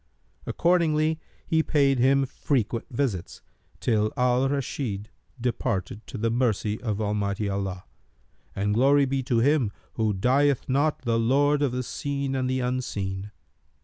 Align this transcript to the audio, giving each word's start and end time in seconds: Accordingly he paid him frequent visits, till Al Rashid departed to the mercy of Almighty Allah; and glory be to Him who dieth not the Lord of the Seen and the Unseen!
Accordingly 0.47 1.19
he 1.45 1.61
paid 1.61 1.99
him 1.99 2.25
frequent 2.25 2.87
visits, 2.89 3.43
till 3.79 4.11
Al 4.17 4.49
Rashid 4.49 5.11
departed 5.39 6.01
to 6.07 6.17
the 6.17 6.31
mercy 6.31 6.81
of 6.81 6.99
Almighty 6.99 7.47
Allah; 7.47 7.83
and 8.55 8.73
glory 8.73 9.05
be 9.05 9.21
to 9.21 9.37
Him 9.41 9.71
who 9.93 10.11
dieth 10.15 10.67
not 10.67 11.03
the 11.03 11.19
Lord 11.19 11.61
of 11.61 11.71
the 11.71 11.83
Seen 11.83 12.33
and 12.33 12.49
the 12.49 12.61
Unseen! 12.61 13.29